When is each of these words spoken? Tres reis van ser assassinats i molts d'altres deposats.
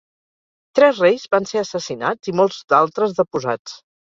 Tres 0.79 1.01
reis 1.03 1.25
van 1.35 1.45
ser 1.51 1.59
assassinats 1.65 2.33
i 2.33 2.35
molts 2.41 2.59
d'altres 2.75 3.15
deposats. 3.23 3.79